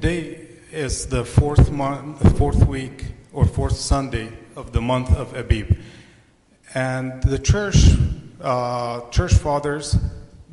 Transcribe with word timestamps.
Today 0.00 0.46
is 0.70 1.06
the 1.06 1.24
fourth 1.24 1.72
month, 1.72 2.38
fourth 2.38 2.68
week, 2.68 3.06
or 3.32 3.44
fourth 3.44 3.74
Sunday 3.74 4.30
of 4.54 4.70
the 4.70 4.80
month 4.80 5.10
of 5.16 5.34
Abib, 5.34 5.76
and 6.72 7.20
the 7.24 7.36
church, 7.36 7.78
uh, 8.40 9.00
church 9.10 9.34
fathers, 9.34 9.98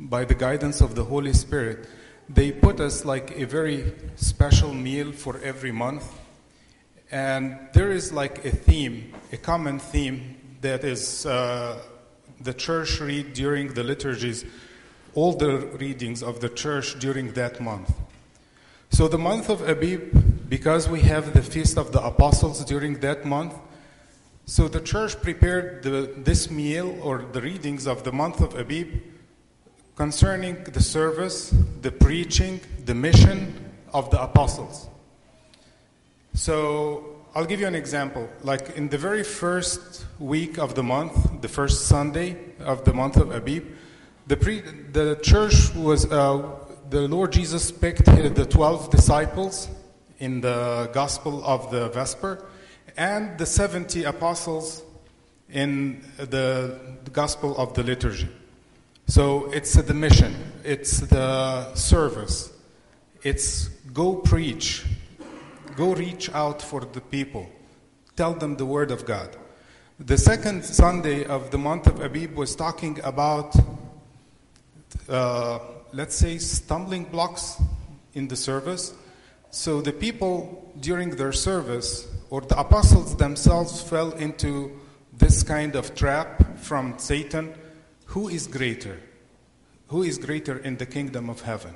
by 0.00 0.24
the 0.24 0.34
guidance 0.34 0.80
of 0.80 0.96
the 0.96 1.04
Holy 1.04 1.32
Spirit, 1.32 1.86
they 2.28 2.50
put 2.50 2.80
us 2.80 3.04
like 3.04 3.38
a 3.40 3.46
very 3.46 3.92
special 4.16 4.74
meal 4.74 5.12
for 5.12 5.38
every 5.44 5.70
month, 5.70 6.12
and 7.12 7.56
there 7.72 7.92
is 7.92 8.12
like 8.12 8.44
a 8.44 8.50
theme, 8.50 9.14
a 9.30 9.36
common 9.36 9.78
theme 9.78 10.38
that 10.60 10.82
is 10.82 11.24
uh, 11.24 11.78
the 12.40 12.52
church 12.52 13.00
read 13.00 13.32
during 13.32 13.74
the 13.74 13.84
liturgies, 13.84 14.44
all 15.14 15.34
the 15.34 15.58
readings 15.78 16.20
of 16.20 16.40
the 16.40 16.48
church 16.48 16.98
during 16.98 17.32
that 17.34 17.60
month. 17.60 17.92
So 18.90 19.08
the 19.08 19.18
month 19.18 19.48
of 19.48 19.68
Abib, 19.68 20.48
because 20.48 20.88
we 20.88 21.00
have 21.00 21.34
the 21.34 21.42
feast 21.42 21.76
of 21.76 21.92
the 21.92 22.02
apostles 22.02 22.64
during 22.64 23.00
that 23.00 23.24
month, 23.24 23.54
so 24.46 24.68
the 24.68 24.80
church 24.80 25.20
prepared 25.20 25.82
the, 25.82 26.12
this 26.16 26.50
meal 26.50 26.96
or 27.02 27.24
the 27.32 27.42
readings 27.42 27.86
of 27.86 28.04
the 28.04 28.12
month 28.12 28.40
of 28.40 28.54
Abib 28.54 29.02
concerning 29.96 30.62
the 30.64 30.82
service, 30.82 31.52
the 31.82 31.90
preaching, 31.90 32.60
the 32.84 32.94
mission 32.94 33.72
of 33.92 34.10
the 34.10 34.22
apostles. 34.22 34.88
So 36.34 37.16
I'll 37.34 37.44
give 37.46 37.60
you 37.60 37.66
an 37.66 37.74
example. 37.74 38.28
Like 38.42 38.76
in 38.76 38.88
the 38.88 38.98
very 38.98 39.24
first 39.24 40.06
week 40.18 40.58
of 40.58 40.74
the 40.74 40.82
month, 40.82 41.42
the 41.42 41.48
first 41.48 41.86
Sunday 41.86 42.36
of 42.60 42.84
the 42.84 42.92
month 42.92 43.16
of 43.16 43.30
Abib, 43.30 43.64
the, 44.26 44.36
pre- 44.36 44.62
the 44.92 45.18
church 45.22 45.74
was, 45.74 46.10
uh, 46.12 46.42
the 46.88 47.08
Lord 47.08 47.32
Jesus 47.32 47.72
picked 47.72 48.04
the 48.04 48.46
12 48.46 48.90
disciples 48.90 49.68
in 50.18 50.40
the 50.40 50.90
Gospel 50.92 51.44
of 51.44 51.70
the 51.70 51.88
Vesper 51.88 52.44
and 52.96 53.36
the 53.38 53.46
70 53.46 54.04
apostles 54.04 54.82
in 55.50 56.04
the, 56.16 56.78
Gospel 57.12 57.56
of 57.56 57.74
the 57.74 57.82
Liturgy. 57.82 58.28
So 59.06 59.50
it's 59.52 59.74
the 59.74 59.94
mission, 59.94 60.34
it's 60.64 61.00
the 61.00 61.74
service, 61.74 62.52
it's 63.22 63.68
go 63.92 64.16
preach, 64.16 64.84
go 65.76 65.94
reach 65.94 66.30
out 66.32 66.60
for 66.60 66.80
the 66.80 67.00
people, 67.00 67.48
tell 68.16 68.34
them 68.34 68.56
the 68.56 68.66
Word 68.66 68.90
of 68.90 69.06
God. 69.06 69.36
The 69.98 70.18
second 70.18 70.64
Sunday 70.64 71.24
of 71.24 71.50
the 71.50 71.58
month 71.58 71.86
of 71.86 72.00
Abib 72.00 72.36
was 72.36 72.54
talking 72.54 73.00
about, 73.02 73.54
uh, 75.08 75.58
let's 75.92 76.14
say, 76.14 76.38
stumbling 76.38 77.04
blocks 77.04 77.60
in 78.14 78.28
the 78.28 78.36
service. 78.36 78.94
So 79.50 79.80
the 79.80 79.92
people 79.92 80.72
during 80.80 81.10
their 81.16 81.32
service, 81.32 82.06
or 82.30 82.40
the 82.40 82.58
apostles 82.58 83.16
themselves, 83.16 83.82
fell 83.82 84.12
into 84.12 84.78
this 85.12 85.42
kind 85.42 85.76
of 85.76 85.94
trap 85.94 86.58
from 86.58 86.98
Satan. 86.98 87.54
Who 88.06 88.28
is 88.28 88.46
greater? 88.46 89.00
Who 89.88 90.02
is 90.02 90.18
greater 90.18 90.58
in 90.58 90.76
the 90.76 90.86
kingdom 90.86 91.30
of 91.30 91.42
heaven? 91.42 91.74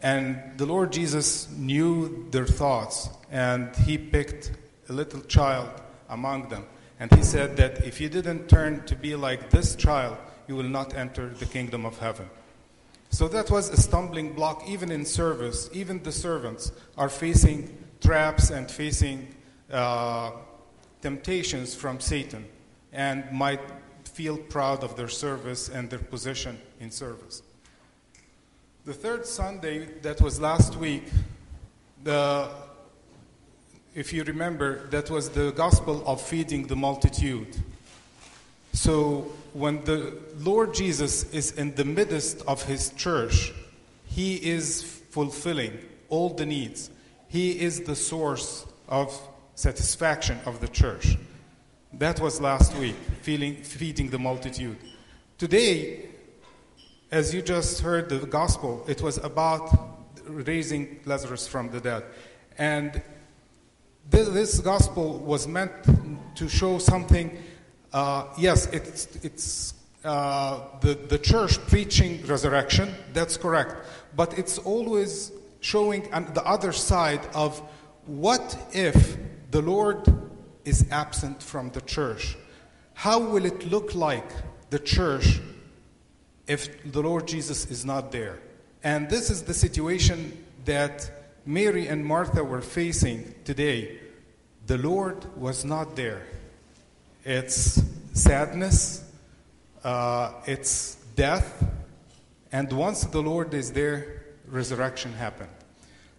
And 0.00 0.58
the 0.58 0.66
Lord 0.66 0.92
Jesus 0.92 1.48
knew 1.50 2.28
their 2.30 2.46
thoughts, 2.46 3.08
and 3.30 3.74
he 3.76 3.96
picked 3.96 4.52
a 4.88 4.92
little 4.92 5.20
child 5.22 5.70
among 6.08 6.48
them. 6.48 6.66
And 7.00 7.12
he 7.14 7.22
said 7.22 7.56
that 7.56 7.84
if 7.84 8.00
you 8.00 8.08
didn't 8.08 8.48
turn 8.48 8.84
to 8.86 8.94
be 8.94 9.16
like 9.16 9.50
this 9.50 9.74
child, 9.76 10.16
you 10.46 10.56
will 10.56 10.68
not 10.68 10.94
enter 10.94 11.28
the 11.28 11.46
kingdom 11.46 11.84
of 11.84 11.98
heaven. 11.98 12.28
So 13.14 13.28
that 13.28 13.48
was 13.48 13.70
a 13.70 13.76
stumbling 13.76 14.32
block, 14.32 14.64
even 14.66 14.90
in 14.90 15.04
service. 15.04 15.70
Even 15.72 16.02
the 16.02 16.10
servants 16.10 16.72
are 16.98 17.08
facing 17.08 17.72
traps 18.00 18.50
and 18.50 18.68
facing 18.68 19.32
uh, 19.70 20.32
temptations 21.00 21.76
from 21.76 22.00
Satan 22.00 22.44
and 22.92 23.30
might 23.30 23.60
feel 24.02 24.36
proud 24.36 24.82
of 24.82 24.96
their 24.96 25.06
service 25.06 25.68
and 25.68 25.88
their 25.88 26.00
position 26.00 26.58
in 26.80 26.90
service. 26.90 27.44
The 28.84 28.92
third 28.92 29.26
Sunday, 29.26 29.84
that 30.02 30.20
was 30.20 30.40
last 30.40 30.74
week, 30.74 31.04
the, 32.02 32.50
if 33.94 34.12
you 34.12 34.24
remember, 34.24 34.88
that 34.88 35.08
was 35.08 35.30
the 35.30 35.52
gospel 35.52 36.02
of 36.04 36.20
feeding 36.20 36.66
the 36.66 36.74
multitude. 36.74 37.58
So 38.72 39.30
when 39.54 39.82
the 39.84 40.12
Lord 40.40 40.74
Jesus 40.74 41.32
is 41.32 41.52
in 41.52 41.74
the 41.76 41.84
midst 41.84 42.42
of 42.46 42.64
his 42.64 42.90
church, 42.90 43.52
he 44.04 44.34
is 44.34 44.82
fulfilling 45.10 45.78
all 46.08 46.30
the 46.30 46.44
needs. 46.44 46.90
He 47.28 47.60
is 47.60 47.80
the 47.82 47.96
source 47.96 48.66
of 48.88 49.18
satisfaction 49.54 50.38
of 50.44 50.60
the 50.60 50.68
church. 50.68 51.16
That 51.92 52.18
was 52.18 52.40
last 52.40 52.76
week, 52.76 52.96
feeling, 53.22 53.54
feeding 53.62 54.10
the 54.10 54.18
multitude. 54.18 54.76
Today, 55.38 56.08
as 57.12 57.32
you 57.32 57.40
just 57.40 57.80
heard 57.80 58.08
the 58.08 58.18
gospel, 58.26 58.84
it 58.88 59.00
was 59.02 59.18
about 59.18 59.72
raising 60.26 60.98
Lazarus 61.04 61.46
from 61.46 61.70
the 61.70 61.80
dead. 61.80 62.02
And 62.58 63.00
this, 64.10 64.28
this 64.30 64.58
gospel 64.58 65.18
was 65.18 65.46
meant 65.46 65.70
to 66.34 66.48
show 66.48 66.78
something. 66.78 67.36
Uh, 67.94 68.26
yes, 68.36 68.66
it's, 68.72 69.06
it's 69.22 69.74
uh, 70.04 70.60
the, 70.80 70.94
the 70.94 71.18
church 71.18 71.58
preaching 71.68 72.20
resurrection, 72.26 72.92
that's 73.12 73.36
correct. 73.36 73.76
But 74.16 74.36
it's 74.36 74.58
always 74.58 75.32
showing 75.60 76.02
the 76.34 76.42
other 76.44 76.72
side 76.72 77.20
of 77.34 77.62
what 78.04 78.58
if 78.72 79.16
the 79.52 79.62
Lord 79.62 80.06
is 80.64 80.86
absent 80.90 81.42
from 81.42 81.70
the 81.70 81.80
church? 81.82 82.36
How 82.94 83.18
will 83.18 83.44
it 83.44 83.70
look 83.70 83.94
like 83.94 84.28
the 84.70 84.78
church 84.78 85.40
if 86.46 86.92
the 86.92 87.00
Lord 87.00 87.28
Jesus 87.28 87.70
is 87.70 87.84
not 87.84 88.12
there? 88.12 88.40
And 88.82 89.08
this 89.08 89.30
is 89.30 89.42
the 89.42 89.54
situation 89.54 90.44
that 90.64 91.10
Mary 91.46 91.86
and 91.86 92.04
Martha 92.04 92.42
were 92.42 92.60
facing 92.60 93.34
today. 93.44 94.00
The 94.66 94.78
Lord 94.78 95.24
was 95.38 95.64
not 95.64 95.96
there. 95.96 96.26
It's 97.24 97.82
sadness, 98.12 99.02
uh, 99.82 100.32
it's 100.46 100.96
death, 101.16 101.64
and 102.52 102.70
once 102.70 103.04
the 103.04 103.22
Lord 103.22 103.54
is 103.54 103.72
there, 103.72 104.24
resurrection 104.46 105.10
happened. 105.14 105.48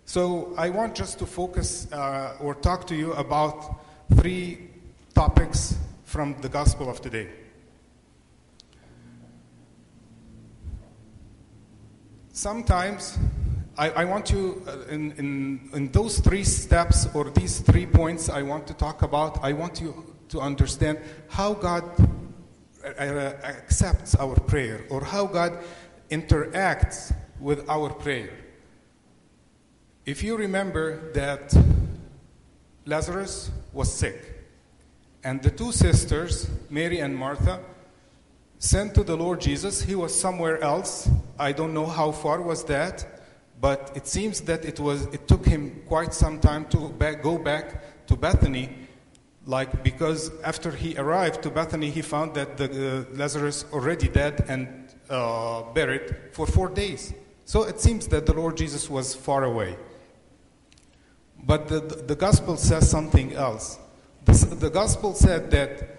So 0.05 0.55
I 0.57 0.69
want 0.69 0.95
just 0.95 1.19
to 1.19 1.27
focus 1.27 1.91
uh, 1.91 2.38
or 2.41 2.55
talk 2.55 2.88
to 2.88 2.95
you 2.95 3.13
about 3.13 3.85
three 4.16 4.67
topics 5.13 5.77
from 6.05 6.35
the 6.41 6.49
gospel 6.49 6.89
of 6.89 7.01
today. 7.01 7.29
Sometimes 12.33 13.19
I, 13.77 13.91
I 13.91 14.05
want 14.05 14.25
to, 14.27 14.61
uh, 14.67 14.77
in, 14.89 15.11
in, 15.13 15.69
in 15.73 15.91
those 15.91 16.17
three 16.17 16.43
steps 16.43 17.07
or 17.13 17.29
these 17.29 17.59
three 17.59 17.85
points 17.85 18.27
I 18.27 18.41
want 18.41 18.66
to 18.67 18.73
talk 18.73 19.03
about, 19.03 19.43
I 19.43 19.53
want 19.53 19.79
you 19.79 20.15
to 20.30 20.40
understand 20.40 21.00
how 21.28 21.53
God 21.53 21.84
uh, 22.84 22.90
accepts 23.44 24.16
our 24.16 24.35
prayer 24.35 24.85
or 24.90 25.03
how 25.03 25.26
God 25.26 25.58
interacts 26.09 27.14
with 27.40 27.67
our 27.70 27.90
prayer. 27.90 28.32
If 30.05 30.23
you 30.23 30.38
remember 30.38 31.11
that 31.14 31.53
Lazarus 32.85 33.49
was 33.73 33.91
sick, 33.91 34.35
and 35.23 35.41
the 35.41 35.49
two 35.49 35.72
sisters, 35.72 36.47
Mary 36.70 36.99
and 36.99 37.17
Martha, 37.17 37.59
sent 38.59 38.94
to 38.96 39.03
the 39.03 39.17
Lord 39.17 39.41
Jesus. 39.41 39.82
He 39.82 39.96
was 39.96 40.17
somewhere 40.20 40.61
else. 40.61 41.09
I 41.40 41.52
don't 41.52 41.73
know 41.73 41.88
how 41.88 42.11
far 42.11 42.41
was 42.41 42.64
that, 42.66 43.05
but 43.59 43.91
it 43.96 44.08
seems 44.08 44.41
that 44.41 44.64
it 44.66 44.79
was 44.79 45.05
it 45.08 45.28
took 45.28 45.46
him 45.46 45.82
quite 45.88 46.14
some 46.14 46.40
time 46.40 46.66
to 46.66 46.90
back, 46.90 47.23
go 47.23 47.38
back 47.38 48.05
to 48.08 48.16
Bethany 48.16 48.70
like 49.46 49.84
because 49.84 50.32
after 50.44 50.72
he 50.72 50.97
arrived 50.97 51.44
to 51.44 51.50
Bethany 51.50 51.90
he 51.90 52.02
found 52.02 52.34
that 52.34 52.58
the 52.58 52.66
uh, 52.66 53.16
Lazarus 53.16 53.66
already 53.72 54.08
dead 54.08 54.44
and 54.47 54.94
uh, 55.09 55.62
buried 55.74 56.16
for 56.32 56.47
4 56.47 56.70
days. 56.70 57.14
So 57.46 57.64
it 57.64 57.80
seems 57.80 58.08
that 58.08 58.26
the 58.26 58.34
Lord 58.34 58.58
Jesus 58.58 58.90
was 58.90 59.14
far 59.14 59.44
away. 59.44 59.78
But 61.44 61.68
the, 61.68 61.80
the 61.80 62.16
gospel 62.16 62.58
says 62.58 62.90
something 62.90 63.34
else. 63.34 63.78
The, 64.26 64.34
the 64.34 64.70
gospel 64.72 65.14
said 65.14 65.52
that 65.52 65.96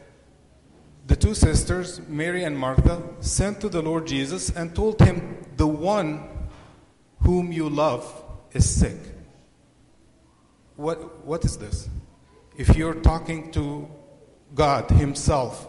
the 1.07 1.15
two 1.15 1.35
sisters, 1.35 2.01
Mary 2.09 2.43
and 2.43 2.59
Martha, 2.59 3.01
sent 3.21 3.61
to 3.61 3.69
the 3.69 3.81
Lord 3.81 4.09
Jesus 4.09 4.51
and 4.51 4.75
told 4.75 5.01
him, 5.01 5.39
The 5.57 5.67
one 5.67 6.29
whom 7.21 7.53
you 7.53 7.69
love 7.69 8.25
is 8.53 8.69
sick. 8.69 8.99
What, 10.75 11.25
what 11.25 11.45
is 11.45 11.57
this? 11.57 11.89
If 12.57 12.77
you're 12.77 12.95
talking 12.95 13.51
to 13.53 13.89
God 14.55 14.91
Himself, 14.91 15.69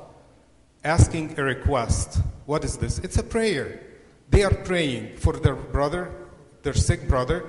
asking 0.84 1.38
a 1.38 1.44
request, 1.44 2.22
what 2.46 2.64
is 2.64 2.78
this? 2.78 3.00
It's 3.00 3.18
a 3.18 3.24
prayer. 3.24 3.82
They 4.30 4.44
are 4.44 4.54
praying 4.54 5.18
for 5.18 5.34
their 5.34 5.56
brother, 5.56 6.12
their 6.64 6.74
sick 6.74 7.08
brother. 7.08 7.46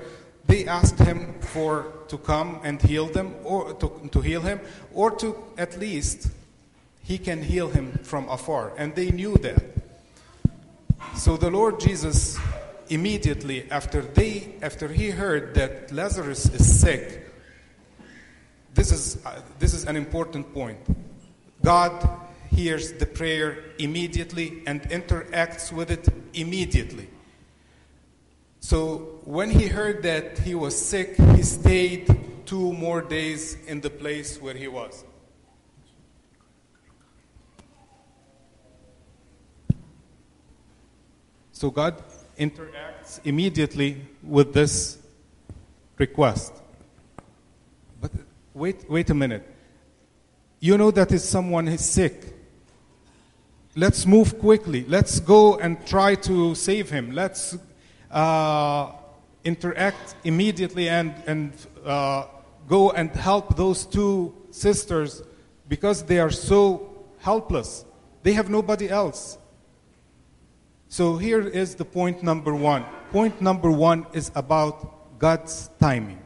they 0.48 0.66
asked 0.66 0.98
him 0.98 1.34
for 1.40 1.92
to 2.08 2.18
come 2.18 2.58
and 2.64 2.80
heal 2.82 3.06
them 3.06 3.34
or 3.44 3.74
to, 3.74 4.08
to 4.10 4.20
heal 4.20 4.40
him 4.40 4.60
or 4.92 5.10
to 5.12 5.36
at 5.56 5.78
least 5.78 6.30
he 7.02 7.18
can 7.18 7.42
heal 7.42 7.68
him 7.68 7.92
from 8.02 8.28
afar 8.28 8.72
and 8.76 8.94
they 8.94 9.10
knew 9.10 9.36
that 9.36 9.62
so 11.14 11.36
the 11.36 11.50
lord 11.50 11.78
jesus 11.78 12.38
immediately 12.88 13.70
after 13.70 14.00
they 14.00 14.54
after 14.62 14.88
he 14.88 15.10
heard 15.10 15.54
that 15.54 15.92
lazarus 15.92 16.48
is 16.48 16.80
sick 16.80 17.27
this 18.78 18.90
is 18.92 19.04
uh, 19.26 19.42
this 19.58 19.72
is 19.74 19.84
an 19.84 19.96
important 19.96 20.44
point 20.54 20.78
god 21.62 21.94
hears 22.50 22.92
the 23.02 23.06
prayer 23.20 23.48
immediately 23.78 24.62
and 24.66 24.82
interacts 24.98 25.72
with 25.78 25.90
it 25.90 26.08
immediately 26.34 27.08
so 28.60 29.20
when 29.24 29.50
he 29.50 29.68
heard 29.68 30.02
that 30.02 30.38
he 30.40 30.54
was 30.54 30.76
sick, 30.76 31.16
he 31.16 31.42
stayed 31.42 32.06
two 32.44 32.72
more 32.72 33.02
days 33.02 33.56
in 33.66 33.80
the 33.80 33.90
place 33.90 34.40
where 34.40 34.54
he 34.54 34.68
was. 34.68 35.04
So 41.52 41.70
God 41.70 42.02
interacts 42.38 43.20
immediately 43.24 44.02
with 44.22 44.52
this 44.52 44.98
request. 45.96 46.52
Wait, 48.58 48.90
wait 48.90 49.08
a 49.08 49.14
minute. 49.14 49.46
You 50.58 50.76
know 50.76 50.90
that 50.90 51.12
is 51.12 51.22
someone 51.22 51.68
is 51.68 51.84
sick. 51.84 52.34
Let's 53.76 54.04
move 54.04 54.36
quickly. 54.40 54.84
Let's 54.88 55.20
go 55.20 55.58
and 55.58 55.86
try 55.86 56.16
to 56.16 56.56
save 56.56 56.90
him. 56.90 57.12
Let's 57.12 57.56
uh, 58.10 58.90
interact 59.44 60.16
immediately 60.24 60.88
and, 60.88 61.14
and 61.28 61.52
uh, 61.86 62.24
go 62.66 62.90
and 62.90 63.10
help 63.12 63.56
those 63.56 63.86
two 63.86 64.34
sisters 64.50 65.22
because 65.68 66.02
they 66.02 66.18
are 66.18 66.30
so 66.30 67.06
helpless. 67.18 67.84
They 68.24 68.32
have 68.32 68.50
nobody 68.50 68.88
else. 68.88 69.38
So 70.88 71.16
here 71.16 71.46
is 71.46 71.76
the 71.76 71.84
point 71.84 72.24
number 72.24 72.52
one. 72.56 72.84
Point 73.12 73.40
number 73.40 73.70
one 73.70 74.04
is 74.12 74.32
about 74.34 75.20
God's 75.20 75.70
timing. 75.78 76.18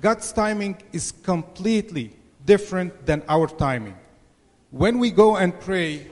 God's 0.00 0.30
timing 0.32 0.76
is 0.92 1.10
completely 1.10 2.14
different 2.44 3.04
than 3.04 3.22
our 3.28 3.48
timing. 3.48 3.96
When 4.70 4.98
we 4.98 5.10
go 5.10 5.36
and 5.36 5.58
pray 5.58 6.06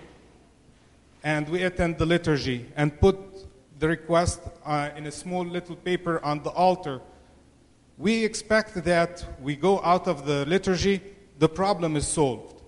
and 1.23 1.49
we 1.49 1.63
attend 1.63 1.99
the 1.99 2.07
liturgy 2.07 2.67
and 2.77 2.99
put 3.01 3.17
the 3.79 3.89
request 3.89 4.41
uh, 4.65 4.91
in 4.97 5.07
a 5.07 5.13
small 5.13 5.45
little 5.45 5.77
paper 5.77 6.25
on 6.25 6.43
the 6.43 6.51
altar, 6.51 7.01
we 7.99 8.25
expect 8.25 8.75
that 8.85 9.25
we 9.41 9.55
go 9.55 9.81
out 9.83 10.09
of 10.09 10.27
the 10.27 10.45
liturgy, 10.47 11.01
the 11.39 11.49
problem 11.49 11.97
is 11.97 12.09
solved. 12.09 12.63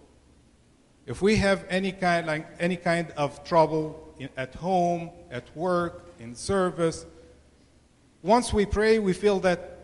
If 1.06 1.20
we 1.20 1.36
have 1.36 1.64
any 1.68 1.92
kind, 1.92 2.26
like, 2.26 2.46
any 2.60 2.76
kind 2.76 3.10
of 3.16 3.42
trouble 3.44 4.14
in, 4.18 4.28
at 4.36 4.54
home, 4.54 5.10
at 5.30 5.44
work, 5.56 6.12
in 6.20 6.34
service, 6.34 7.06
once 8.22 8.52
we 8.52 8.66
pray, 8.66 8.98
we 8.98 9.12
feel 9.12 9.40
that 9.40 9.77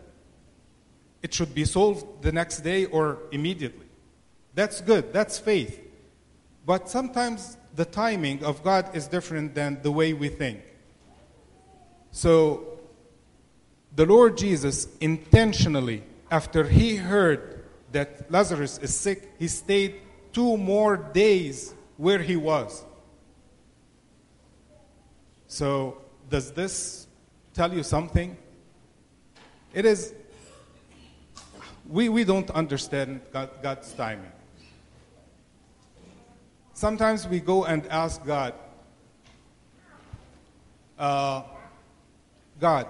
it 1.25 1.33
should 1.33 1.55
be 1.55 1.65
solved 1.65 2.21
the 2.21 2.31
next 2.31 2.59
day 2.59 2.85
or 2.85 3.17
immediately. 3.31 3.87
That's 4.53 4.79
good, 4.79 5.11
that's 5.11 5.39
faith. 5.39 5.81
But 6.67 6.87
sometimes 6.87 7.57
the 7.73 7.83
timing 7.83 8.43
of 8.43 8.63
God 8.63 8.95
is 8.95 9.07
different 9.07 9.55
than 9.55 9.81
the 9.81 9.91
way 9.91 10.13
we 10.13 10.29
think. 10.29 10.59
So 12.11 12.77
the 13.95 14.05
Lord 14.05 14.37
Jesus 14.37 14.87
intentionally, 15.01 16.03
after 16.29 16.63
he 16.63 16.97
heard 16.97 17.63
that 17.91 18.31
Lazarus 18.31 18.77
is 18.77 18.95
sick, 18.95 19.33
he 19.39 19.47
stayed 19.47 19.95
two 20.31 20.57
more 20.57 20.95
days 20.95 21.73
where 21.97 22.19
he 22.19 22.35
was. 22.35 22.85
So, 25.47 25.97
does 26.29 26.51
this 26.51 27.07
tell 27.55 27.73
you 27.73 27.81
something? 27.81 28.37
It 29.73 29.85
is, 29.85 30.13
we, 31.87 32.09
we 32.09 32.23
don't 32.23 32.49
understand 32.51 33.21
God, 33.31 33.49
God's 33.61 33.93
timing. 33.93 34.31
Sometimes 36.73 37.27
we 37.27 37.39
go 37.39 37.65
and 37.65 37.85
ask 37.87 38.25
God, 38.25 38.53
uh, 40.97 41.43
God, 42.59 42.87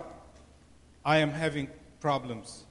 I 1.04 1.18
am 1.18 1.32
having 1.32 1.68
problems 2.00 2.64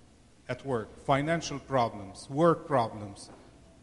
at 0.48 0.64
work, 0.66 1.04
financial 1.04 1.58
problems, 1.58 2.28
work 2.30 2.66
problems, 2.66 3.30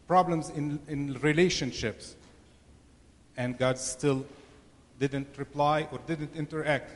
problems 0.07 0.49
in, 0.49 0.79
in 0.87 1.13
relationships. 1.21 2.15
And 3.37 3.57
God 3.57 3.77
still 3.77 4.25
didn't 4.99 5.27
reply 5.37 5.87
or 5.91 5.99
didn't 6.05 6.35
interact. 6.35 6.91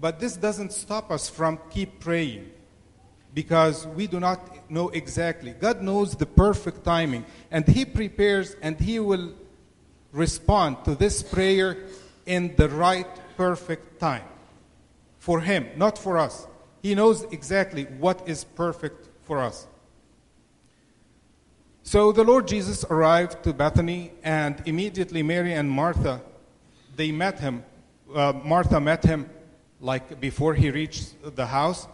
But 0.00 0.20
this 0.20 0.36
doesn't 0.36 0.72
stop 0.72 1.10
us 1.10 1.28
from 1.28 1.58
keep 1.70 2.00
praying 2.00 2.50
because 3.34 3.86
we 3.86 4.06
do 4.06 4.20
not 4.20 4.70
know 4.70 4.88
exactly. 4.88 5.52
God 5.52 5.82
knows 5.82 6.14
the 6.16 6.26
perfect 6.26 6.84
timing 6.84 7.24
and 7.50 7.66
he 7.66 7.84
prepares 7.84 8.56
and 8.62 8.78
he 8.78 8.98
will 8.98 9.32
respond 10.12 10.84
to 10.84 10.94
this 10.94 11.22
prayer 11.22 11.76
in 12.26 12.54
the 12.56 12.68
right 12.68 13.08
perfect 13.36 14.00
time 14.00 14.24
for 15.18 15.40
him, 15.40 15.68
not 15.76 15.98
for 15.98 16.18
us. 16.18 16.46
He 16.82 16.94
knows 16.94 17.24
exactly 17.24 17.84
what 17.84 18.28
is 18.28 18.44
perfect 18.44 19.08
for 19.22 19.38
us. 19.38 19.66
So 21.82 22.12
the 22.12 22.24
Lord 22.24 22.46
Jesus 22.46 22.84
arrived 22.84 23.42
to 23.44 23.52
Bethany, 23.52 24.12
and 24.22 24.62
immediately 24.64 25.22
Mary 25.22 25.52
and 25.52 25.70
Martha, 25.70 26.20
they 26.96 27.10
met 27.10 27.40
him. 27.40 27.64
Uh, 28.14 28.32
Martha 28.44 28.80
met 28.80 29.04
him 29.04 29.28
like 29.80 30.20
before 30.20 30.54
he 30.54 30.70
reached 30.70 31.14
the 31.36 31.46
house, 31.46 31.88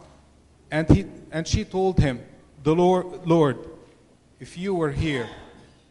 and, 0.71 0.89
he, 0.89 1.07
and 1.31 1.47
she 1.47 1.65
told 1.65 1.99
him, 1.99 2.21
the 2.63 2.75
Lord, 2.75 3.27
Lord, 3.27 3.59
if 4.41 4.59
you 4.59 4.75
were 4.75 4.91
here, 4.91 5.29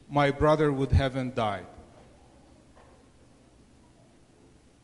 my 0.09 0.31
brother 0.31 0.71
would 0.71 0.91
haven't 0.91 1.35
died. 1.35 1.65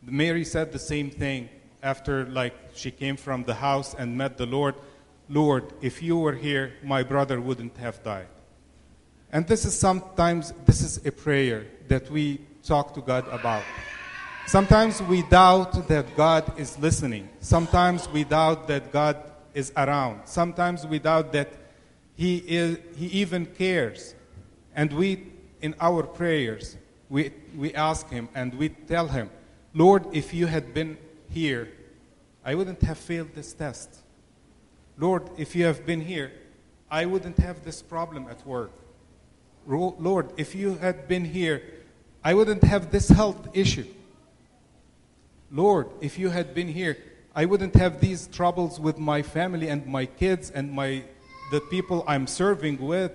Mary 0.02 0.44
said 0.44 0.72
the 0.72 0.80
same 0.80 1.10
thing 1.10 1.50
after 1.84 2.26
like 2.26 2.56
she 2.74 2.92
came 2.92 3.18
from 3.18 3.44
the 3.44 3.54
house 3.54 3.94
and 3.94 4.18
met 4.18 4.38
the 4.38 4.46
Lord, 4.46 4.76
Lord, 5.30 5.74
if 5.82 6.02
you 6.02 6.18
were 6.18 6.34
here, 6.34 6.74
my 6.84 7.04
brother 7.04 7.40
wouldn't 7.40 7.78
have 7.78 8.02
died. 8.04 8.28
And 9.32 9.48
this 9.48 9.66
is 9.66 9.78
sometimes 9.78 10.54
this 10.66 10.82
is 10.82 11.06
a 11.06 11.12
prayer 11.12 11.66
that 11.88 12.10
we 12.10 12.42
talk 12.64 12.94
to 12.96 13.02
God 13.02 13.28
about. 13.30 13.64
Sometimes 14.48 15.02
we 15.04 15.22
doubt 15.24 15.88
that 15.88 16.16
God 16.18 16.60
is 16.60 16.78
listening. 16.80 17.30
Sometimes 17.40 18.10
we 18.10 18.24
doubt 18.24 18.68
that 18.68 18.92
God 18.92 19.31
is 19.54 19.72
around. 19.76 20.22
Sometimes 20.26 20.86
without 20.86 21.32
that 21.34 21.50
he, 22.16 22.38
is, 22.38 22.78
he 22.96 23.08
even 23.08 23.46
cares. 23.46 24.16
And 24.76 24.94
we, 24.94 25.28
in 25.62 25.76
our 25.80 26.04
prayers, 26.04 26.78
we, 27.10 27.32
we 27.58 27.74
ask 27.74 28.10
Him 28.10 28.30
and 28.34 28.54
we 28.54 28.70
tell 28.70 29.08
Him, 29.08 29.30
Lord, 29.74 30.06
if 30.14 30.34
you 30.34 30.48
had 30.48 30.74
been 30.74 30.98
here, 31.30 31.70
I 32.46 32.56
wouldn't 32.56 32.82
have 32.84 32.98
failed 32.98 33.36
this 33.36 33.54
test. 33.54 33.98
Lord, 34.98 35.30
if 35.38 35.56
you 35.56 35.66
have 35.66 35.86
been 35.86 36.02
here, 36.02 36.32
I 36.90 37.06
wouldn't 37.06 37.38
have 37.40 37.64
this 37.64 37.82
problem 37.82 38.28
at 38.30 38.46
work. 38.46 38.72
Lord, 39.68 40.32
if 40.38 40.56
you 40.56 40.76
had 40.76 41.08
been 41.08 41.26
here, 41.26 41.64
I 42.24 42.34
wouldn't 42.34 42.64
have 42.64 42.92
this 42.92 43.10
health 43.10 43.50
issue. 43.54 43.86
Lord, 45.52 45.90
if 46.02 46.18
you 46.18 46.30
had 46.30 46.54
been 46.54 46.68
here, 46.68 46.98
I 47.34 47.46
wouldn't 47.46 47.76
have 47.76 48.02
these 48.02 48.28
troubles 48.28 48.80
with 48.80 48.98
my 48.98 49.22
family 49.22 49.70
and 49.70 49.86
my 49.88 50.06
kids 50.06 50.52
and 50.52 50.72
my 50.72 51.04
the 51.52 51.62
people 51.62 52.04
I'm 52.08 52.28
serving 52.28 52.78
with. 52.80 53.12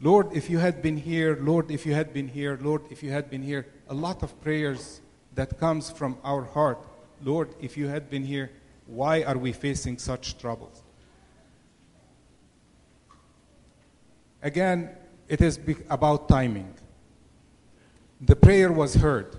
Lord, 0.00 0.28
if 0.34 0.50
you 0.50 0.58
had 0.58 0.82
been 0.82 0.96
here, 0.96 1.38
Lord, 1.40 1.70
if 1.70 1.86
you 1.86 1.94
had 1.94 2.12
been 2.12 2.28
here, 2.28 2.58
Lord, 2.60 2.82
if 2.90 3.02
you 3.02 3.10
had 3.10 3.30
been 3.30 3.42
here, 3.42 3.66
a 3.88 3.94
lot 3.94 4.22
of 4.22 4.38
prayers 4.42 5.00
that 5.34 5.58
comes 5.58 5.90
from 5.90 6.18
our 6.24 6.44
heart. 6.44 6.78
Lord, 7.22 7.54
if 7.60 7.76
you 7.76 7.88
had 7.88 8.10
been 8.10 8.24
here, 8.24 8.50
why 8.86 9.22
are 9.22 9.36
we 9.38 9.52
facing 9.52 9.98
such 9.98 10.38
troubles? 10.38 10.82
Again, 14.42 14.90
it 15.28 15.40
is 15.40 15.58
about 15.88 16.28
timing. 16.28 16.72
The 18.20 18.36
prayer 18.36 18.72
was 18.72 18.94
heard, 18.94 19.36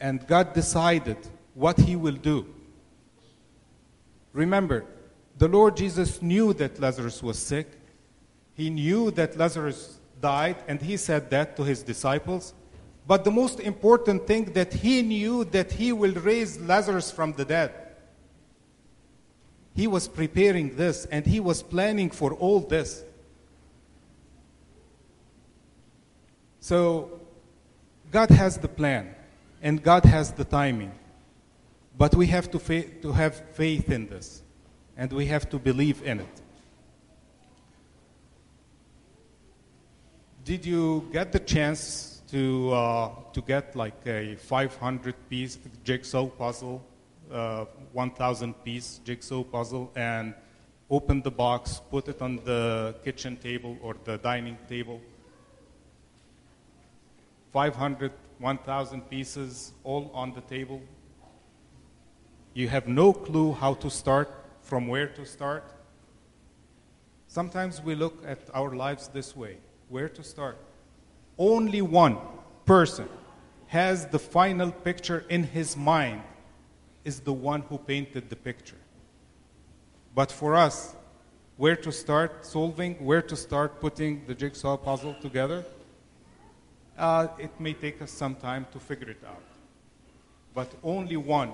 and 0.00 0.26
God 0.26 0.52
decided 0.52 1.18
what 1.58 1.78
He 1.78 1.96
will 1.96 2.14
do. 2.14 2.46
Remember, 4.32 4.84
the 5.36 5.48
Lord 5.48 5.76
Jesus 5.76 6.22
knew 6.22 6.52
that 6.54 6.78
Lazarus 6.78 7.22
was 7.22 7.38
sick. 7.38 7.66
He 8.54 8.70
knew 8.70 9.10
that 9.12 9.36
Lazarus 9.36 9.98
died, 10.20 10.56
and 10.68 10.80
He 10.80 10.96
said 10.96 11.30
that 11.30 11.56
to 11.56 11.64
His 11.64 11.82
disciples. 11.82 12.54
But 13.08 13.24
the 13.24 13.30
most 13.30 13.58
important 13.58 14.26
thing 14.26 14.52
that 14.52 14.74
he 14.74 15.00
knew 15.00 15.44
that 15.46 15.72
he 15.72 15.94
will 15.94 16.12
raise 16.12 16.60
Lazarus 16.60 17.10
from 17.10 17.32
the 17.32 17.44
dead. 17.46 17.72
He 19.74 19.86
was 19.86 20.06
preparing 20.06 20.76
this 20.76 21.06
and 21.06 21.24
he 21.24 21.40
was 21.40 21.62
planning 21.62 22.10
for 22.10 22.34
all 22.34 22.60
this. 22.60 23.02
So, 26.60 27.22
God 28.10 28.28
has 28.28 28.58
the 28.58 28.68
plan 28.68 29.14
and 29.62 29.82
God 29.82 30.04
has 30.04 30.32
the 30.32 30.44
timing. 30.44 30.92
But 31.98 32.14
we 32.14 32.28
have 32.28 32.48
to, 32.52 32.58
to 33.02 33.12
have 33.12 33.34
faith 33.54 33.90
in 33.90 34.06
this 34.06 34.42
and 34.96 35.12
we 35.12 35.26
have 35.26 35.50
to 35.50 35.58
believe 35.58 36.00
in 36.04 36.20
it. 36.20 36.40
Did 40.44 40.64
you 40.64 41.08
get 41.12 41.32
the 41.32 41.40
chance 41.40 42.22
to, 42.28 42.72
uh, 42.72 43.10
to 43.32 43.40
get 43.42 43.74
like 43.74 44.06
a 44.06 44.36
500 44.36 45.14
piece 45.28 45.58
jigsaw 45.82 46.26
puzzle, 46.26 46.84
uh, 47.32 47.64
1,000 47.92 48.54
piece 48.64 49.00
jigsaw 49.04 49.42
puzzle, 49.42 49.90
and 49.96 50.34
open 50.88 51.20
the 51.20 51.32
box, 51.32 51.82
put 51.90 52.08
it 52.08 52.22
on 52.22 52.36
the 52.44 52.94
kitchen 53.04 53.36
table 53.36 53.76
or 53.82 53.96
the 54.04 54.18
dining 54.18 54.56
table? 54.68 55.00
500, 57.52 58.12
1,000 58.38 59.10
pieces 59.10 59.72
all 59.82 60.10
on 60.14 60.32
the 60.32 60.42
table. 60.42 60.80
You 62.58 62.68
have 62.70 62.88
no 62.88 63.12
clue 63.12 63.52
how 63.52 63.74
to 63.74 63.88
start, 63.88 64.28
from 64.62 64.88
where 64.88 65.06
to 65.06 65.24
start. 65.24 65.62
Sometimes 67.28 67.80
we 67.80 67.94
look 67.94 68.20
at 68.26 68.40
our 68.52 68.74
lives 68.74 69.06
this 69.06 69.36
way 69.36 69.58
where 69.88 70.08
to 70.08 70.24
start. 70.24 70.58
Only 71.38 71.82
one 71.82 72.18
person 72.66 73.08
has 73.68 74.06
the 74.06 74.18
final 74.18 74.72
picture 74.72 75.24
in 75.28 75.44
his 75.44 75.76
mind, 75.76 76.22
is 77.04 77.20
the 77.20 77.32
one 77.32 77.62
who 77.62 77.78
painted 77.78 78.28
the 78.28 78.34
picture. 78.34 78.82
But 80.16 80.32
for 80.32 80.56
us, 80.56 80.96
where 81.58 81.76
to 81.76 81.92
start 81.92 82.44
solving, 82.44 82.94
where 82.94 83.22
to 83.22 83.36
start 83.36 83.80
putting 83.80 84.26
the 84.26 84.34
jigsaw 84.34 84.76
puzzle 84.76 85.14
together, 85.22 85.64
uh, 86.98 87.28
it 87.38 87.52
may 87.60 87.74
take 87.74 88.02
us 88.02 88.10
some 88.10 88.34
time 88.34 88.66
to 88.72 88.80
figure 88.80 89.10
it 89.10 89.22
out. 89.24 89.44
But 90.54 90.74
only 90.82 91.16
one, 91.16 91.52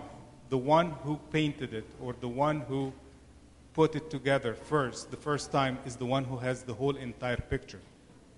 the 0.54 0.58
one 0.58 0.92
who 1.02 1.18
painted 1.32 1.75
it 1.75 1.84
or 2.00 2.14
the 2.20 2.28
one 2.28 2.61
who 2.61 2.92
put 3.73 3.96
it 3.96 4.08
together 4.08 4.54
first, 4.54 5.11
the 5.11 5.16
first 5.16 5.50
time, 5.50 5.76
is 5.84 5.96
the 5.96 6.06
one 6.06 6.23
who 6.23 6.37
has 6.37 6.62
the 6.62 6.73
whole 6.73 6.94
entire 6.94 7.42
picture. 7.54 7.80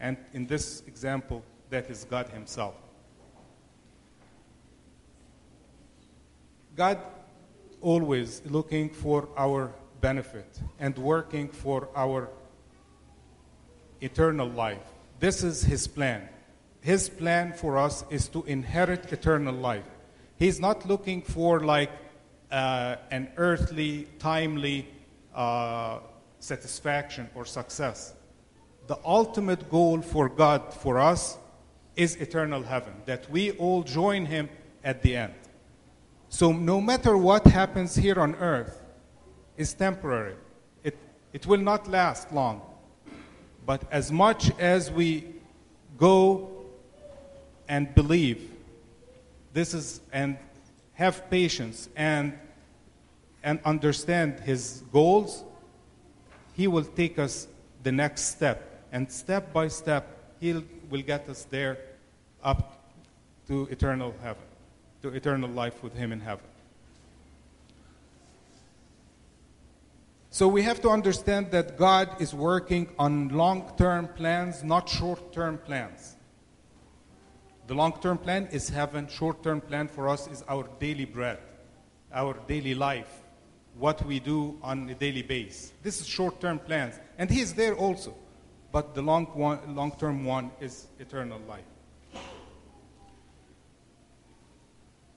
And 0.00 0.16
in 0.32 0.46
this 0.46 0.82
example, 0.86 1.42
that 1.68 1.90
is 1.90 2.04
God 2.04 2.30
Himself. 2.30 2.74
God 6.74 6.96
always 7.82 8.40
looking 8.46 8.88
for 8.88 9.28
our 9.36 9.74
benefit 10.00 10.58
and 10.80 10.96
working 10.96 11.50
for 11.50 11.90
our 11.94 12.30
eternal 14.00 14.48
life. 14.48 14.86
This 15.20 15.44
is 15.44 15.64
His 15.64 15.86
plan. 15.86 16.26
His 16.80 17.10
plan 17.10 17.52
for 17.52 17.76
us 17.76 18.06
is 18.08 18.26
to 18.28 18.42
inherit 18.44 19.12
eternal 19.12 19.54
life. 19.54 19.84
He's 20.38 20.58
not 20.58 20.86
looking 20.86 21.20
for 21.20 21.60
like 21.60 21.90
uh, 22.56 22.96
an 23.10 23.28
earthly, 23.36 24.08
timely 24.18 24.88
uh, 25.34 25.98
satisfaction 26.40 27.28
or 27.34 27.44
success 27.44 28.16
the 28.86 28.98
ultimate 29.04 29.68
goal 29.68 30.00
for 30.00 30.28
God 30.28 30.72
for 30.72 30.98
us 30.98 31.38
is 31.96 32.16
eternal 32.16 32.62
heaven, 32.62 32.94
that 33.06 33.28
we 33.30 33.52
all 33.52 33.82
join 33.82 34.26
Him 34.26 34.48
at 34.84 35.02
the 35.02 35.16
end. 35.16 35.34
So, 36.28 36.52
no 36.52 36.80
matter 36.80 37.16
what 37.16 37.46
happens 37.46 37.96
here 37.96 38.20
on 38.20 38.34
earth, 38.36 38.82
is 39.56 39.72
temporary. 39.72 40.34
It, 40.84 40.96
it 41.32 41.46
will 41.46 41.60
not 41.60 41.88
last 41.88 42.32
long. 42.32 42.60
But 43.64 43.82
as 43.90 44.12
much 44.12 44.50
as 44.58 44.90
we 44.90 45.24
go 45.96 46.66
and 47.68 47.92
believe, 47.94 48.50
this 49.52 49.72
is, 49.72 50.00
and 50.12 50.36
have 50.92 51.28
patience 51.30 51.88
and, 51.96 52.38
and 53.46 53.60
understand 53.64 54.40
His 54.40 54.82
goals, 54.92 55.44
He 56.54 56.66
will 56.66 56.84
take 56.84 57.18
us 57.18 57.46
the 57.84 57.92
next 57.92 58.22
step 58.24 58.82
and 58.90 59.10
step 59.10 59.52
by 59.52 59.68
step, 59.68 60.34
He 60.40 60.52
will 60.90 61.02
get 61.02 61.28
us 61.28 61.44
there 61.44 61.78
up 62.42 62.90
to 63.46 63.68
eternal 63.70 64.14
heaven, 64.20 64.42
to 65.02 65.08
eternal 65.08 65.48
life 65.48 65.82
with 65.82 65.94
Him 65.94 66.12
in 66.12 66.20
heaven. 66.20 66.44
So 70.30 70.48
we 70.48 70.62
have 70.62 70.82
to 70.82 70.90
understand 70.90 71.52
that 71.52 71.78
God 71.78 72.20
is 72.20 72.34
working 72.34 72.88
on 72.98 73.28
long 73.28 73.72
term 73.78 74.08
plans, 74.08 74.64
not 74.64 74.88
short 74.88 75.32
term 75.32 75.56
plans. 75.58 76.16
The 77.68 77.74
long 77.74 77.98
term 78.00 78.18
plan 78.18 78.48
is 78.50 78.68
heaven, 78.68 79.06
short 79.06 79.42
term 79.44 79.60
plan 79.60 79.86
for 79.86 80.08
us 80.08 80.26
is 80.26 80.42
our 80.48 80.68
daily 80.80 81.04
bread, 81.04 81.38
our 82.12 82.34
daily 82.48 82.74
life, 82.74 83.22
what 83.78 84.04
we 84.06 84.20
do 84.20 84.58
on 84.62 84.88
a 84.90 84.94
daily 84.94 85.22
basis. 85.22 85.72
This 85.82 86.00
is 86.00 86.06
short 86.06 86.40
term 86.40 86.58
plans. 86.58 86.98
And 87.18 87.30
He 87.30 87.40
is 87.40 87.54
there 87.54 87.74
also 87.74 88.14
but 88.76 88.94
the 88.94 89.00
long, 89.00 89.24
one, 89.26 89.74
long-term 89.74 90.22
one 90.22 90.50
is 90.60 90.88
eternal 90.98 91.40
life. 91.48 91.64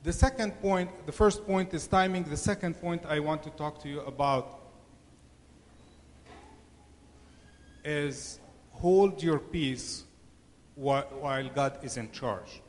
The 0.01 0.13
second 0.13 0.51
point, 0.61 0.89
the 1.05 1.11
first 1.11 1.45
point 1.45 1.73
is 1.73 1.85
timing. 1.85 2.23
The 2.23 2.37
second 2.37 2.75
point 2.75 3.05
I 3.05 3.19
want 3.19 3.43
to 3.43 3.49
talk 3.49 3.81
to 3.83 3.89
you 3.89 3.99
about 3.99 4.61
is 7.83 8.39
hold 8.71 9.21
your 9.21 9.39
peace 9.39 10.05
while 10.75 11.49
God 11.53 11.79
is 11.83 11.97
in 11.97 12.09
charge. 12.11 12.61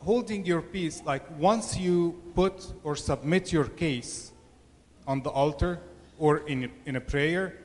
Holding 0.00 0.44
your 0.46 0.62
peace, 0.62 1.02
like 1.04 1.24
once 1.38 1.76
you 1.76 2.20
put 2.34 2.72
or 2.84 2.96
submit 2.96 3.52
your 3.52 3.64
case 3.64 4.32
on 5.06 5.22
the 5.22 5.30
altar 5.30 5.80
or 6.18 6.38
in, 6.48 6.70
in 6.86 6.96
a 6.96 7.00
prayer, 7.00 7.56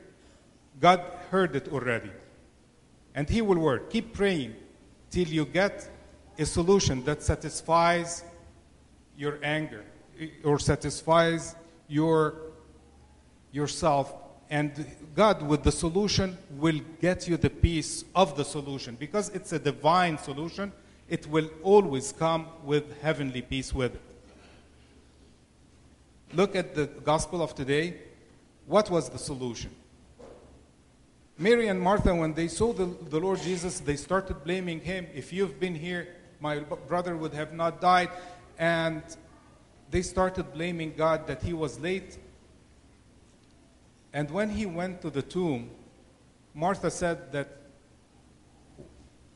God 0.80 1.00
heard 1.30 1.54
it 1.54 1.68
already. 1.68 2.10
And 3.14 3.28
He 3.28 3.40
will 3.40 3.58
work. 3.58 3.90
Keep 3.90 4.14
praying 4.14 4.54
till 5.10 5.28
you 5.28 5.44
get 5.44 5.88
a 6.38 6.44
solution 6.44 7.04
that 7.04 7.22
satisfies 7.22 8.24
your 9.16 9.38
anger 9.42 9.84
eh, 10.20 10.28
or 10.42 10.58
satisfies 10.58 11.54
your 11.86 12.34
yourself 13.52 14.12
and 14.50 14.84
God 15.14 15.42
with 15.42 15.62
the 15.62 15.72
solution 15.72 16.36
will 16.50 16.80
get 17.00 17.28
you 17.28 17.36
the 17.36 17.50
peace 17.50 18.04
of 18.14 18.36
the 18.36 18.44
solution 18.44 18.96
because 18.96 19.28
it's 19.30 19.52
a 19.52 19.58
divine 19.58 20.18
solution 20.18 20.72
it 21.08 21.26
will 21.26 21.48
always 21.62 22.12
come 22.12 22.46
with 22.64 23.00
heavenly 23.00 23.42
peace 23.42 23.72
with 23.72 23.94
it 23.94 24.02
look 26.32 26.56
at 26.56 26.74
the 26.74 26.86
gospel 27.04 27.42
of 27.42 27.54
today 27.54 27.94
what 28.66 28.90
was 28.90 29.08
the 29.08 29.18
solution 29.18 29.70
Mary 31.36 31.66
and 31.66 31.80
Martha, 31.80 32.14
when 32.14 32.32
they 32.32 32.46
saw 32.46 32.72
the, 32.72 32.86
the 33.10 33.18
Lord 33.18 33.40
Jesus, 33.40 33.80
they 33.80 33.96
started 33.96 34.44
blaming 34.44 34.78
him. 34.78 35.08
If 35.12 35.32
you've 35.32 35.58
been 35.58 35.74
here, 35.74 36.06
my 36.38 36.60
brother 36.60 37.16
would 37.16 37.34
have 37.34 37.52
not 37.52 37.80
died. 37.80 38.10
And 38.56 39.02
they 39.90 40.02
started 40.02 40.52
blaming 40.54 40.94
God 40.96 41.26
that 41.26 41.42
he 41.42 41.52
was 41.52 41.80
late. 41.80 42.18
And 44.12 44.30
when 44.30 44.50
he 44.50 44.64
went 44.64 45.02
to 45.02 45.10
the 45.10 45.22
tomb, 45.22 45.70
Martha 46.54 46.88
said 46.88 47.32
that 47.32 47.48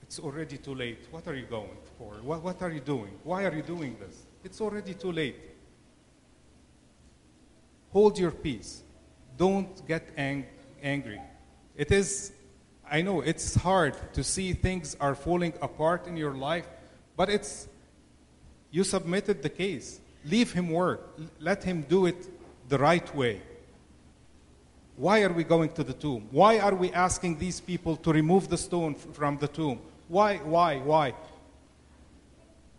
it's 0.08 0.18
already 0.18 0.56
too 0.56 0.74
late. 0.74 1.06
What 1.10 1.28
are 1.28 1.34
you 1.34 1.44
going 1.44 1.76
for? 1.98 2.14
What, 2.22 2.42
what 2.42 2.62
are 2.62 2.70
you 2.70 2.80
doing? 2.80 3.10
Why 3.24 3.44
are 3.44 3.54
you 3.54 3.60
doing 3.60 3.94
this? 4.00 4.24
It's 4.42 4.58
already 4.58 4.94
too 4.94 5.12
late. 5.12 5.36
Hold 7.92 8.18
your 8.18 8.30
peace. 8.30 8.82
Don't 9.36 9.86
get 9.86 10.08
ang- 10.16 10.46
angry. 10.82 11.20
It 11.76 11.92
is, 11.92 12.32
I 12.90 13.02
know 13.02 13.20
it's 13.20 13.54
hard 13.54 13.96
to 14.14 14.24
see 14.24 14.54
things 14.54 14.96
are 14.98 15.14
falling 15.14 15.52
apart 15.60 16.06
in 16.06 16.16
your 16.16 16.32
life, 16.32 16.66
but 17.14 17.28
it's, 17.28 17.68
you 18.70 18.84
submitted 18.84 19.42
the 19.42 19.50
case. 19.50 20.00
Leave 20.24 20.52
him 20.52 20.70
work. 20.70 21.18
Let 21.38 21.62
him 21.62 21.84
do 21.86 22.06
it 22.06 22.30
the 22.70 22.78
right 22.78 23.14
way. 23.14 23.42
Why 24.96 25.20
are 25.20 25.32
we 25.34 25.44
going 25.44 25.68
to 25.72 25.84
the 25.84 25.92
tomb? 25.92 26.28
Why 26.30 26.60
are 26.60 26.74
we 26.74 26.92
asking 26.92 27.38
these 27.38 27.60
people 27.60 27.94
to 27.96 28.10
remove 28.10 28.48
the 28.48 28.56
stone 28.56 28.94
from 28.94 29.36
the 29.36 29.48
tomb? 29.48 29.80
Why, 30.08 30.38
why, 30.38 30.78
why? 30.78 31.14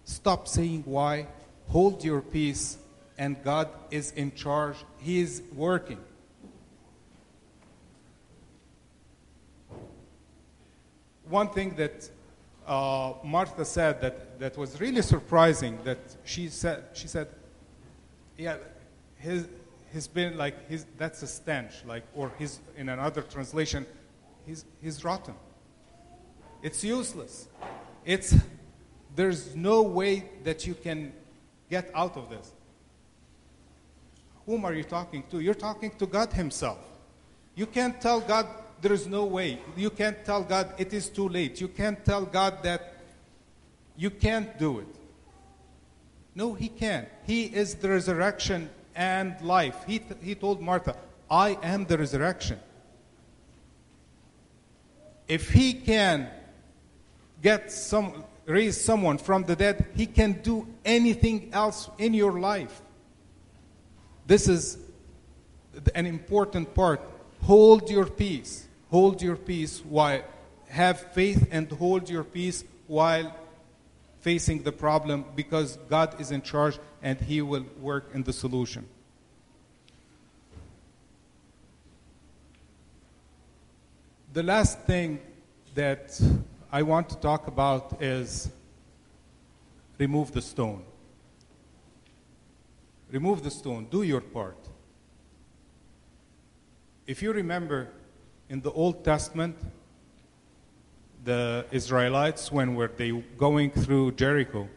Stop 0.03 0.48
saying 0.48 0.83
why. 0.86 1.27
Hold 1.67 2.03
your 2.03 2.21
peace, 2.21 2.77
and 3.17 3.41
God 3.43 3.69
is 3.91 4.12
in 4.12 4.33
charge. 4.33 4.75
He 4.98 5.19
is 5.19 5.43
working. 5.53 6.00
one 11.29 11.50
thing 11.50 11.75
that 11.75 12.09
uh, 12.67 13.13
Martha 13.24 13.63
said 13.63 14.01
that, 14.01 14.39
that 14.39 14.57
was 14.57 14.79
really 14.81 15.01
surprising 15.01 15.79
that 15.83 16.00
she 16.24 16.50
said, 16.50 16.83
she 16.93 17.07
said, 17.07 17.27
yeah, 18.38 18.57
his, 19.17 19.48
he's 19.93 20.07
been 20.07 20.38
like 20.38 20.69
he's, 20.69 20.86
that's 20.98 21.21
a 21.24 21.27
stench, 21.27 21.74
like 21.86 22.03
or 22.15 22.31
he's 22.38 22.59
in 22.77 22.89
another 22.89 23.21
translation, 23.21 23.86
he's 24.45 24.65
he's 24.81 25.03
rotten. 25.03 25.36
It's 26.62 26.84
useless. 26.84 27.48
It's 28.06 28.36
there's 29.16 29.56
no 29.56 29.82
way 29.82 30.30
that 30.44 30.66
you 30.68 30.74
can 30.74 31.13
get 31.70 31.89
out 31.94 32.18
of 32.18 32.30
this. 32.30 32.51
Whom 34.46 34.66
are 34.66 34.74
you 34.74 34.84
talking 34.84 35.24
to? 35.30 35.39
You're 35.39 35.54
talking 35.54 35.92
to 35.98 36.06
God 36.06 36.34
Himself. 36.34 36.80
You 37.56 37.66
can't 37.66 38.00
tell 38.01 38.20
God 38.20 38.48
there 38.82 38.94
is 38.94 39.08
no 39.08 39.25
way. 39.25 39.60
You 39.75 39.89
can't 39.89 40.24
tell 40.25 40.44
God 40.44 40.74
it 40.78 40.94
is 40.94 41.10
too 41.10 41.28
late. 41.28 41.60
You 41.62 41.68
can't 41.68 42.04
tell 42.04 42.25
God 42.25 42.63
that 42.63 42.96
you 43.98 44.10
can't 44.10 44.58
do 44.58 44.80
it. 44.80 44.96
No, 46.36 46.54
He 46.54 46.70
can. 46.70 47.06
He 47.25 47.44
is 47.44 47.75
the 47.75 47.89
resurrection 47.89 48.70
and 48.96 49.39
life. 49.42 49.75
He, 49.86 50.01
he 50.22 50.36
told 50.36 50.62
Martha, 50.62 50.96
I 51.30 51.58
am 51.62 51.86
the 51.86 51.98
resurrection. 51.98 52.60
If 55.28 55.51
He 55.51 55.74
can 55.74 56.30
get 57.41 57.72
some, 57.72 58.24
raise 58.46 58.79
someone 58.79 59.17
from 59.17 59.43
the 59.43 59.55
dead, 59.55 59.88
He 59.96 60.05
can 60.05 60.41
do 60.41 60.67
anything 60.84 61.50
else 61.53 61.89
in 61.98 62.13
your 62.13 62.39
life. 62.39 62.81
This 64.27 64.48
is 64.48 64.77
an 65.96 66.05
important 66.05 66.74
part. 66.74 67.01
Hold 67.43 67.89
your 67.89 68.05
peace. 68.05 68.67
Hold 68.89 69.22
your 69.22 69.36
peace 69.36 69.79
while 69.79 70.24
have 70.69 71.00
faith 71.13 71.48
and 71.51 71.69
hold 71.72 72.10
your 72.10 72.24
peace 72.24 72.63
while 72.88 73.36
facing 74.22 74.63
the 74.63 74.72
problem 74.72 75.25
because 75.36 75.77
God 75.89 76.19
is 76.22 76.31
in 76.31 76.41
charge 76.41 76.77
and 77.01 77.19
He 77.19 77.41
will 77.41 77.65
work 77.79 78.12
in 78.13 78.24
the 78.24 78.34
solution. 78.34 78.88
The 84.34 84.43
last 84.43 84.81
thing 84.81 85.19
that 85.74 86.22
I 86.71 86.83
want 86.83 87.09
to 87.09 87.15
talk 87.17 87.47
about 87.47 87.99
is 87.99 88.49
remove 89.97 90.31
the 90.31 90.41
stone. 90.41 90.83
Remove 93.11 93.43
the 93.43 93.49
stone. 93.49 93.88
Do 93.89 94.03
your 94.03 94.21
part. 94.21 94.57
If 97.07 97.23
you 97.23 97.33
remember 97.33 97.89
in 98.49 98.61
the 98.61 98.71
Old 98.71 99.03
Testament, 99.03 99.57
the 101.23 101.65
Israelites, 101.71 102.51
when 102.51 102.75
were 102.75 102.91
they 102.95 103.11
going 103.35 103.71
through 103.71 104.11
Jericho, 104.11 104.69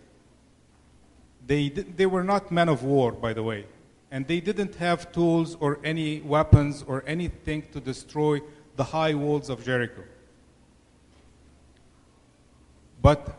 they, 1.47 1.69
they 1.69 2.07
were 2.07 2.25
not 2.25 2.51
men 2.51 2.71
of 2.71 2.83
war, 2.85 3.13
by 3.13 3.35
the 3.35 3.43
way, 3.43 3.67
and 4.11 4.27
they 4.27 4.41
didn't 4.41 4.77
have 4.77 5.13
tools 5.13 5.59
or 5.61 5.79
any 5.85 6.23
weapons 6.23 6.83
or 6.87 7.05
anything 7.07 7.65
to 7.73 7.81
destroy 7.81 8.41
the 8.77 8.85
high 8.85 9.13
walls 9.13 9.51
of 9.51 9.63
Jericho. 9.63 10.05
But 13.03 13.37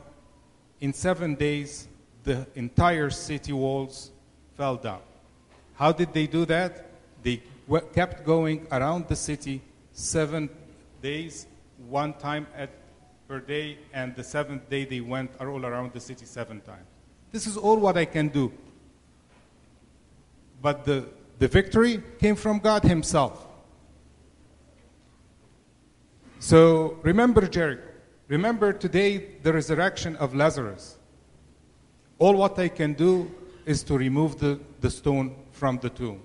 in 0.81 0.93
seven 0.93 1.35
days, 1.35 1.87
the 2.25 2.45
entire 2.55 3.09
city 3.09 3.53
walls 3.53 4.11
fell 4.57 4.75
down. 4.75 4.99
How 5.75 5.93
did 5.93 6.13
they 6.13 6.27
do 6.27 6.45
that? 6.45 6.85
They 7.23 7.41
kept 7.93 8.25
going 8.25 8.67
around 8.71 9.07
the 9.07 9.15
city 9.15 9.61
seven 9.93 10.49
days, 11.01 11.47
one 11.87 12.13
time 12.13 12.45
at, 12.55 12.69
per 13.27 13.39
day, 13.39 13.77
and 13.93 14.13
the 14.15 14.23
seventh 14.23 14.69
day 14.69 14.83
they 14.83 14.99
went 14.99 15.31
all 15.39 15.65
around 15.65 15.93
the 15.93 15.99
city 16.01 16.25
seven 16.25 16.59
times. 16.61 16.85
This 17.31 17.47
is 17.47 17.55
all 17.55 17.77
what 17.77 17.97
I 17.97 18.05
can 18.05 18.27
do. 18.27 18.51
But 20.61 20.85
the, 20.85 21.05
the 21.39 21.47
victory 21.47 22.03
came 22.19 22.35
from 22.35 22.59
God 22.59 22.83
Himself. 22.83 23.47
So 26.39 26.99
remember 27.01 27.47
Jericho. 27.47 27.92
Remember 28.33 28.73
today 28.73 29.17
the 29.43 29.53
resurrection 29.53 30.15
of 30.15 30.33
Lazarus. 30.33 30.97
All 32.17 32.33
what 32.33 32.57
I 32.57 32.67
can 32.67 32.93
do 32.93 33.29
is 33.63 33.83
to 33.83 33.95
remove 33.95 34.39
the, 34.39 34.59
the 34.81 34.89
stone 34.89 35.35
from 35.51 35.77
the 35.77 35.91
tomb. 35.91 36.19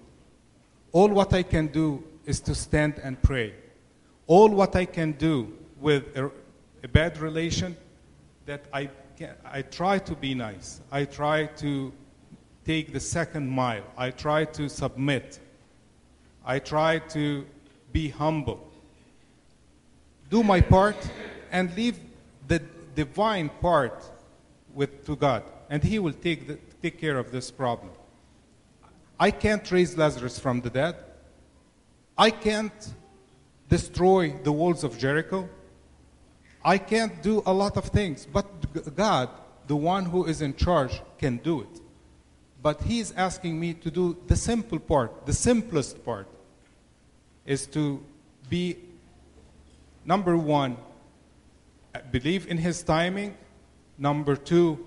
All 0.92 1.08
what 1.08 1.34
I 1.34 1.42
can 1.42 1.66
do 1.66 2.02
is 2.24 2.40
to 2.48 2.54
stand 2.54 2.94
and 3.04 3.20
pray. 3.20 3.52
All 4.26 4.48
what 4.48 4.74
I 4.74 4.86
can 4.86 5.12
do 5.12 5.52
with 5.82 6.16
a, 6.16 6.30
a 6.82 6.88
bad 6.88 7.18
relation, 7.18 7.76
that 8.46 8.64
I, 8.72 8.88
can, 9.18 9.34
I 9.44 9.60
try 9.60 9.98
to 9.98 10.14
be 10.14 10.34
nice. 10.34 10.80
I 10.90 11.04
try 11.04 11.44
to 11.58 11.92
take 12.64 12.94
the 12.94 13.00
second 13.00 13.50
mile. 13.50 13.84
I 13.98 14.12
try 14.12 14.46
to 14.46 14.70
submit. 14.70 15.40
I 16.42 16.58
try 16.58 17.00
to 17.10 17.44
be 17.92 18.08
humble. 18.08 18.66
Do 20.30 20.42
my 20.42 20.62
part 20.62 20.96
and 21.50 21.74
leave 21.76 21.98
the 22.46 22.62
divine 22.94 23.48
part 23.61 24.04
with, 24.74 25.04
to 25.06 25.16
God, 25.16 25.42
and 25.70 25.82
He 25.82 25.98
will 25.98 26.12
take, 26.12 26.46
the, 26.46 26.58
take 26.82 27.00
care 27.00 27.18
of 27.18 27.30
this 27.30 27.50
problem. 27.50 27.90
I 29.20 29.30
can't 29.30 29.70
raise 29.70 29.96
Lazarus 29.96 30.38
from 30.38 30.61
the 30.61 30.70
dead. 30.70 30.96
I 32.16 32.30
can't 32.30 32.94
destroy 33.68 34.34
the 34.42 34.52
walls 34.52 34.84
of 34.84 34.98
Jericho. 34.98 35.48
I 36.64 36.78
can't 36.78 37.22
do 37.22 37.42
a 37.46 37.52
lot 37.52 37.76
of 37.76 37.87
things, 37.87 38.26
but 38.26 38.46
God, 38.94 39.28
the 39.66 39.76
one 39.76 40.04
who 40.04 40.24
is 40.24 40.42
in 40.42 40.54
charge, 40.54 41.00
can 41.18 41.38
do 41.38 41.61
it. 41.62 41.80
But 42.62 42.82
He's 42.82 43.12
asking 43.12 43.58
me 43.58 43.74
to 43.74 43.90
do 43.90 44.16
the 44.26 44.37
simple 44.37 44.78
part, 44.78 45.26
the 45.26 45.32
simplest 45.32 46.04
part, 46.04 46.26
is 47.46 47.66
to 47.68 48.02
be, 48.48 48.76
number 50.04 50.37
one, 50.37 50.76
believe 52.11 52.46
in 52.46 52.58
His 52.58 52.82
timing. 52.82 53.37
Number 53.96 54.37
two 54.37 54.78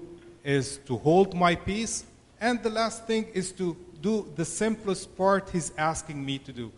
is 0.44 0.78
to 0.86 0.98
hold 0.98 1.34
my 1.34 1.56
peace. 1.56 2.06
And 2.40 2.62
the 2.64 2.70
last 2.70 3.06
thing 3.06 3.28
is 3.34 3.52
to 3.54 3.78
do 4.02 4.32
the 4.36 4.46
simplest 4.46 5.16
part 5.16 5.50
He's 5.50 5.72
asking 5.78 6.26
me 6.26 6.40
to 6.40 6.52
do. 6.52 6.72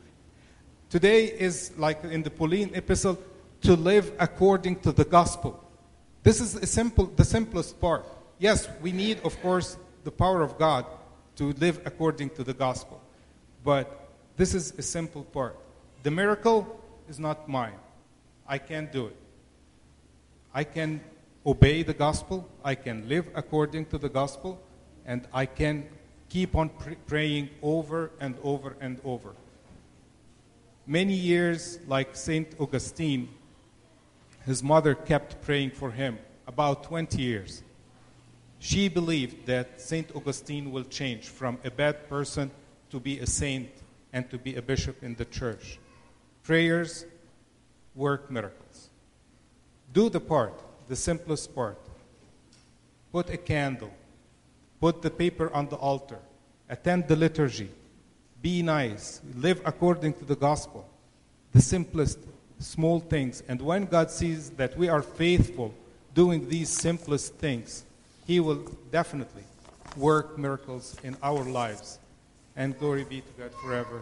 Today 0.90 1.26
is 1.26 1.72
like 1.78 2.04
in 2.04 2.22
the 2.24 2.30
Pauline 2.30 2.72
epistle, 2.76 3.18
to 3.62 3.76
live 3.76 4.12
according 4.20 4.80
to 4.82 4.92
the 4.92 5.06
gospel. 5.06 5.64
This 6.22 6.42
is 6.42 6.70
simple, 6.70 7.06
the 7.06 7.24
simplest 7.24 7.80
part. 7.80 8.06
Yes, 8.38 8.68
we 8.82 8.92
need, 8.92 9.22
of 9.24 9.42
course, 9.42 9.78
the 10.04 10.12
power 10.12 10.42
of 10.42 10.58
God 10.58 10.86
to 11.38 11.54
live 11.54 11.80
according 11.86 12.32
to 12.32 12.44
the 12.44 12.54
gospel. 12.54 13.02
But 13.64 14.10
this 14.36 14.54
is 14.54 14.74
a 14.78 14.82
simple 14.82 15.24
part. 15.24 15.58
The 16.04 16.12
miracle 16.12 16.80
is 17.08 17.20
not 17.20 17.48
mine. 17.48 17.80
I 18.46 18.58
can't 18.58 18.92
do 18.92 19.08
it. 19.08 19.16
I 20.54 20.64
can 20.64 21.02
obey 21.46 21.84
the 21.84 21.94
gospel, 21.94 22.48
I 22.64 22.76
can 22.76 23.10
live 23.10 23.28
according 23.36 23.88
to 23.88 23.98
the 23.98 24.10
gospel, 24.10 24.62
and 25.06 25.28
I 25.34 25.46
can 25.46 25.88
keep 26.30 26.56
on 26.56 26.70
pr- 26.70 26.94
praying 27.08 27.50
over 27.62 28.12
and 28.20 28.36
over 28.44 28.76
and 28.80 29.00
over. 29.04 29.34
Many 30.86 31.14
years, 31.14 31.80
like 31.88 32.16
St. 32.16 32.48
Augustine, 32.60 33.30
his 34.46 34.62
mother 34.62 34.94
kept 34.96 35.42
praying 35.42 35.72
for 35.72 35.92
him, 35.92 36.20
about 36.46 36.84
20 36.84 37.22
years. 37.22 37.64
She 38.60 38.90
believed 38.90 39.46
that 39.48 39.82
St. 39.82 40.10
Augustine 40.16 40.72
will 40.72 40.84
change 40.84 41.28
from 41.28 41.58
a 41.64 41.72
bad 41.72 42.08
person 42.08 42.52
to 42.92 43.00
be 43.00 43.20
a 43.20 43.26
saint 43.26 43.70
and 44.12 44.30
to 44.30 44.38
be 44.38 44.56
a 44.56 44.62
bishop 44.62 45.04
in 45.04 45.16
the 45.16 45.26
church. 45.26 45.80
Prayers 46.44 47.06
work 47.96 48.30
miracles. 48.30 48.90
Do 49.94 50.10
the 50.10 50.20
part, 50.20 50.60
the 50.88 50.96
simplest 50.96 51.54
part. 51.54 51.78
Put 53.12 53.30
a 53.30 53.38
candle, 53.38 53.94
put 54.82 55.04
the 55.04 55.12
paper 55.12 55.54
on 55.54 55.70
the 55.70 55.76
altar, 55.76 56.18
attend 56.68 57.08
the 57.08 57.16
liturgy, 57.16 57.70
be 58.42 58.64
nice, 58.64 59.22
live 59.36 59.62
according 59.66 60.14
to 60.16 60.26
the 60.26 60.36
gospel. 60.36 60.90
The 61.54 61.62
simplest, 61.62 62.18
small 62.58 63.00
things. 63.00 63.44
And 63.48 63.62
when 63.62 63.86
God 63.86 64.10
sees 64.10 64.50
that 64.52 64.76
we 64.76 64.90
are 64.90 65.04
faithful 65.04 65.74
doing 66.16 66.50
these 66.50 66.70
simplest 66.70 67.36
things, 67.36 67.86
He 68.26 68.40
will 68.40 68.66
definitely 68.92 69.44
work 69.96 70.38
miracles 70.38 70.98
in 71.04 71.16
our 71.22 71.44
lives. 71.44 72.00
And 72.56 72.78
glory 72.80 73.04
be 73.04 73.22
to 73.22 73.32
God 73.38 73.52
forever. 73.64 74.02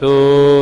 To 0.00 0.44